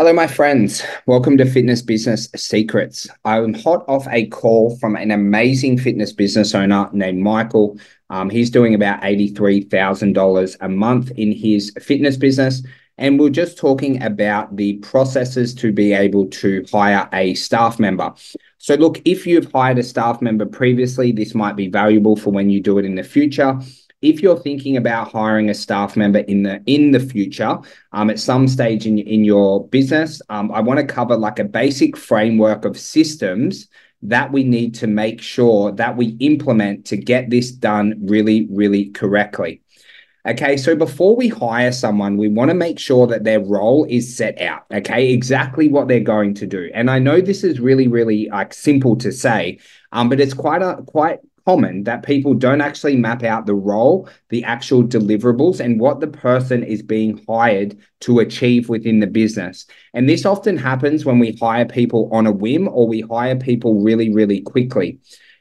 [0.00, 0.82] Hello, my friends.
[1.04, 3.06] Welcome to Fitness Business Secrets.
[3.26, 7.78] I'm hot off a call from an amazing fitness business owner named Michael.
[8.08, 12.62] Um, he's doing about $83,000 a month in his fitness business.
[12.96, 18.14] And we're just talking about the processes to be able to hire a staff member.
[18.56, 22.48] So, look, if you've hired a staff member previously, this might be valuable for when
[22.48, 23.60] you do it in the future
[24.02, 27.58] if you're thinking about hiring a staff member in the in the future
[27.92, 31.44] um, at some stage in, in your business um, i want to cover like a
[31.44, 33.68] basic framework of systems
[34.02, 38.86] that we need to make sure that we implement to get this done really really
[38.90, 39.60] correctly
[40.26, 44.14] Okay, so before we hire someone, we want to make sure that their role is
[44.14, 44.66] set out.
[44.70, 46.70] Okay, exactly what they're going to do.
[46.74, 49.60] And I know this is really, really like simple to say,
[49.92, 54.08] um, but it's quite a quite common that people don't actually map out the role,
[54.28, 59.66] the actual deliverables, and what the person is being hired to achieve within the business.
[59.94, 63.82] And this often happens when we hire people on a whim or we hire people
[63.82, 64.98] really, really quickly.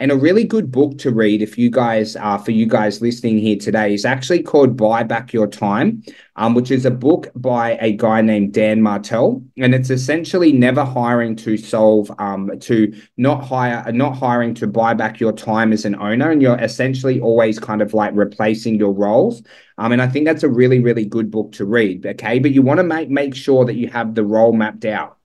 [0.00, 3.02] And a really good book to read, if you guys are uh, for you guys
[3.02, 6.02] listening here today, is actually called Buy Back Your Time,
[6.36, 10.86] um, which is a book by a guy named Dan Martell, and it's essentially never
[10.86, 15.84] hiring to solve, um, to not hire, not hiring to buy back your time as
[15.84, 19.42] an owner, and you're essentially always kind of like replacing your roles.
[19.76, 22.06] Um, and I think that's a really, really good book to read.
[22.06, 25.18] Okay, but you want to make make sure that you have the role mapped out.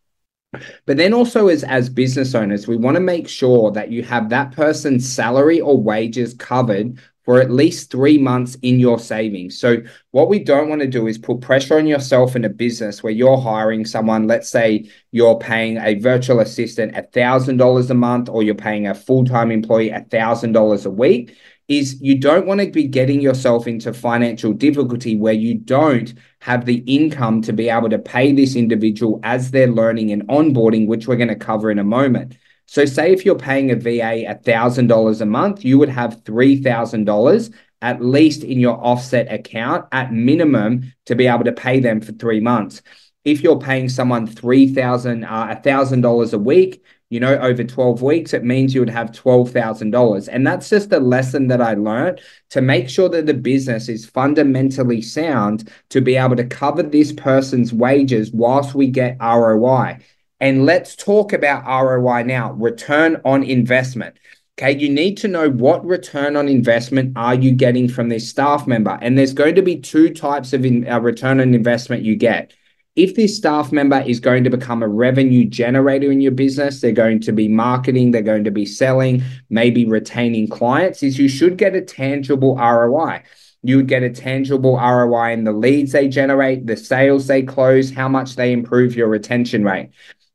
[0.86, 4.30] But then also as as business owners, we want to make sure that you have
[4.30, 9.58] that person's salary or wages covered for at least three months in your savings.
[9.60, 9.78] So,
[10.12, 13.12] what we don't want to do is put pressure on yourself in a business where
[13.12, 14.28] you're hiring someone.
[14.28, 19.26] Let's say you're paying a virtual assistant $1,000 a month, or you're paying a full
[19.26, 21.36] time employee $1,000 a week
[21.68, 26.66] is you don't want to be getting yourself into financial difficulty where you don't have
[26.66, 31.08] the income to be able to pay this individual as they're learning and onboarding, which
[31.08, 32.38] we're going to cover in a moment.
[32.68, 38.02] So, say if you're paying a VA $1,000 a month, you would have $3,000 at
[38.02, 42.40] least in your offset account at minimum to be able to pay them for three
[42.40, 42.82] months.
[43.24, 48.44] If you're paying someone 3,000, uh, $1,000 a week, you know, over 12 weeks, it
[48.44, 50.28] means you would have $12,000.
[50.32, 54.06] And that's just a lesson that I learned to make sure that the business is
[54.06, 60.00] fundamentally sound to be able to cover this person's wages whilst we get ROI.
[60.40, 64.18] And let's talk about ROI now return on investment.
[64.58, 68.66] Okay, you need to know what return on investment are you getting from this staff
[68.66, 68.98] member?
[69.02, 72.54] And there's going to be two types of in, uh, return on investment you get
[72.96, 76.94] if this staff member is going to become a revenue generator in your business, they're
[76.94, 81.58] going to be marketing, they're going to be selling, maybe retaining clients, is you should
[81.58, 83.24] get a tangible ROI.
[83.64, 87.92] You would get a tangible ROI in the leads they generate, the sales they close,
[87.92, 89.90] how much they improve your retention rate.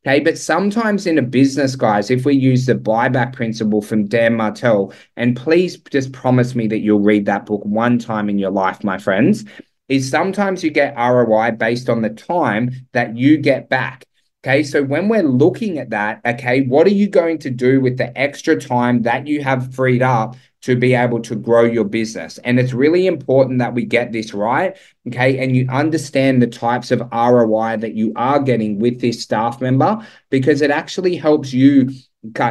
[0.06, 4.34] Okay, but sometimes in a business, guys, if we use the buyback principle from Dan
[4.34, 8.50] Martell, and please just promise me that you'll read that book one time in your
[8.50, 9.44] life, my friends
[9.90, 14.06] is sometimes you get ROI based on the time that you get back.
[14.42, 17.98] Okay, so when we're looking at that, okay, what are you going to do with
[17.98, 22.38] the extra time that you have freed up to be able to grow your business?
[22.38, 24.78] And it's really important that we get this right,
[25.08, 29.60] okay, and you understand the types of ROI that you are getting with this staff
[29.60, 31.90] member because it actually helps you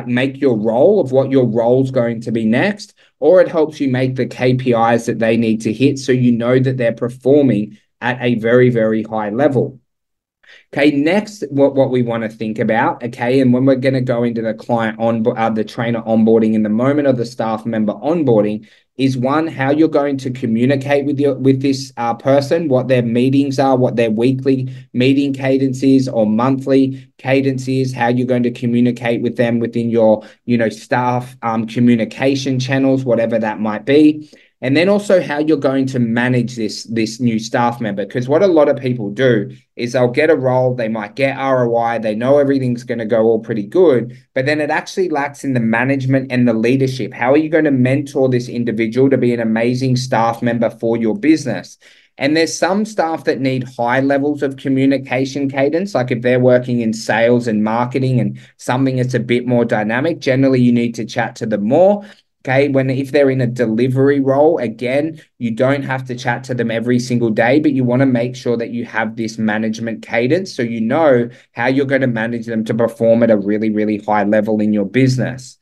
[0.08, 3.80] make your role of what your role is going to be next or it helps
[3.80, 7.78] you make the KPIs that they need to hit so you know that they're performing
[8.02, 9.80] at a very, very high level.
[10.74, 14.02] Okay, next, what, what we want to think about, okay, and when we're going to
[14.02, 17.66] go into the client on uh, the trainer onboarding in the moment of the staff
[17.66, 18.68] member onboarding,
[18.98, 23.02] is one how you're going to communicate with your with this uh, person, what their
[23.02, 28.44] meetings are, what their weekly meeting cadence is or monthly cadence is, how you're going
[28.44, 33.86] to communicate with them within your you know staff um, communication channels, whatever that might
[33.86, 34.30] be
[34.62, 38.44] and then also how you're going to manage this this new staff member because what
[38.44, 42.16] a lot of people do is they'll get a role they might get roi they
[42.16, 45.60] know everything's going to go all pretty good but then it actually lacks in the
[45.60, 49.40] management and the leadership how are you going to mentor this individual to be an
[49.40, 51.78] amazing staff member for your business
[52.20, 55.96] and there's some staff that need high levels of communication cadence.
[55.96, 60.20] Like if they're working in sales and marketing and something that's a bit more dynamic,
[60.20, 62.04] generally you need to chat to them more.
[62.50, 62.68] Okay.
[62.68, 66.72] When if they're in a delivery role, again, you don't have to chat to them
[66.72, 70.56] every single day, but you want to make sure that you have this management cadence
[70.56, 74.00] so you know how you're going to manage them to perform at a really, really
[74.00, 75.60] high level in your business.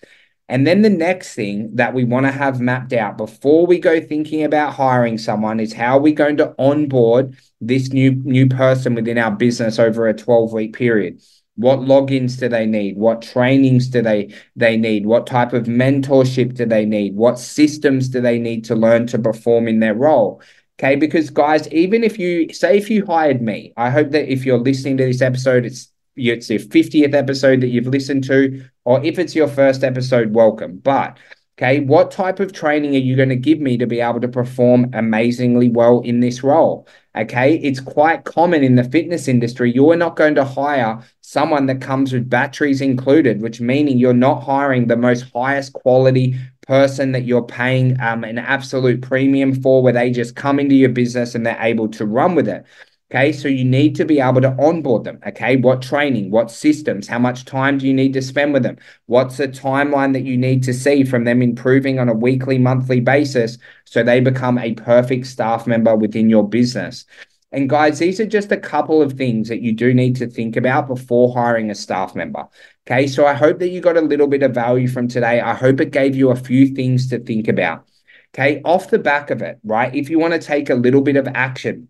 [0.47, 3.99] And then the next thing that we want to have mapped out before we go
[3.99, 8.95] thinking about hiring someone is how are we going to onboard this new new person
[8.95, 11.21] within our business over a 12 week period
[11.57, 12.97] what logins do they need?
[12.97, 15.05] What trainings do they they need?
[15.05, 17.15] What type of mentorship do they need?
[17.15, 20.41] What systems do they need to learn to perform in their role?
[20.79, 24.45] Okay because guys even if you say if you hired me i hope that if
[24.45, 29.03] you're listening to this episode it's it's your 50th episode that you've listened to or
[29.03, 30.77] if it's your first episode welcome.
[30.77, 31.17] But
[31.59, 34.27] Okay, what type of training are you going to give me to be able to
[34.27, 36.87] perform amazingly well in this role?
[37.15, 39.71] Okay, it's quite common in the fitness industry.
[39.73, 44.43] You're not going to hire someone that comes with batteries included, which meaning you're not
[44.43, 46.35] hiring the most highest quality
[46.67, 50.89] person that you're paying um, an absolute premium for, where they just come into your
[50.89, 52.65] business and they're able to run with it.
[53.09, 55.19] Okay, so you need to be able to onboard them.
[55.25, 58.77] Okay, what training, what systems, how much time do you need to spend with them?
[59.05, 62.99] What's the timeline that you need to see from them improving on a weekly, monthly
[62.99, 67.05] basis so they become a perfect staff member within your business?
[67.53, 70.57] And guys, these are just a couple of things that you do need to think
[70.57, 72.45] about before hiring a staff member.
[72.85, 75.39] Okay, so I hope that you got a little bit of value from today.
[75.39, 77.87] I hope it gave you a few things to think about.
[78.35, 79.95] Okay, off the back of it, right?
[79.95, 81.87] If you want to take a little bit of action,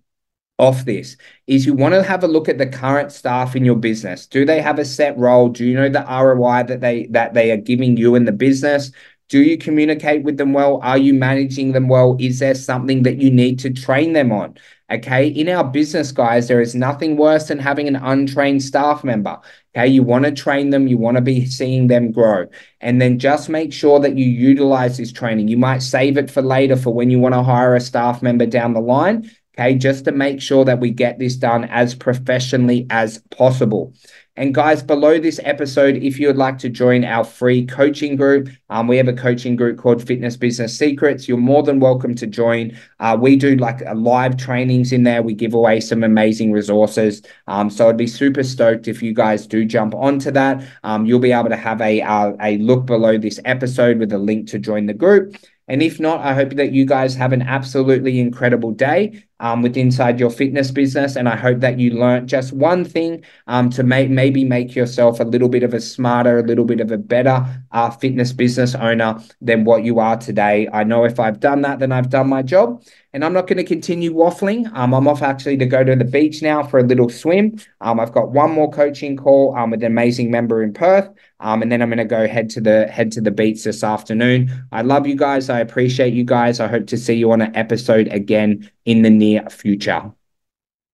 [0.59, 3.75] off this is you want to have a look at the current staff in your
[3.75, 4.25] business.
[4.25, 5.49] Do they have a set role?
[5.49, 8.91] Do you know the roi that they that they are giving you in the business?
[9.29, 10.79] Do you communicate with them well?
[10.81, 12.15] Are you managing them well?
[12.19, 14.55] Is there something that you need to train them on?
[14.89, 19.37] Okay in our business guys there is nothing worse than having an untrained staff member.
[19.75, 22.47] Okay you want to train them you want to be seeing them grow.
[22.81, 25.49] And then just make sure that you utilize this training.
[25.49, 28.45] You might save it for later for when you want to hire a staff member
[28.47, 32.85] down the line okay, just to make sure that we get this done as professionally
[32.89, 33.93] as possible.
[34.35, 38.49] And guys, below this episode, if you would like to join our free coaching group,
[38.69, 41.27] um, we have a coaching group called Fitness Business Secrets.
[41.27, 42.77] You're more than welcome to join.
[42.99, 45.23] Uh, we do like a live trainings in there.
[45.23, 47.23] We give away some amazing resources.
[47.47, 50.63] Um, so I'd be super stoked if you guys do jump onto that.
[50.83, 54.19] Um, you'll be able to have a, uh, a look below this episode with a
[54.19, 55.35] link to join the group.
[55.67, 59.77] And if not, I hope that you guys have an absolutely incredible day um, with
[59.77, 61.15] inside your fitness business.
[61.15, 65.19] And I hope that you learned just one thing um, to make maybe make yourself
[65.19, 68.75] a little bit of a smarter, a little bit of a better uh, fitness business
[68.75, 70.67] owner than what you are today.
[70.73, 72.83] I know if I've done that, then I've done my job.
[73.13, 74.71] And I'm not going to continue waffling.
[74.75, 77.57] Um, I'm off actually to go to the beach now for a little swim.
[77.81, 81.09] Um, I've got one more coaching call um, with an amazing member in Perth.
[81.39, 83.83] Um, and then I'm going to go head to the head to the beach this
[83.83, 84.51] afternoon.
[84.71, 85.49] I love you guys.
[85.49, 86.59] I appreciate you guys.
[86.59, 90.11] I hope to see you on an episode again in the near future.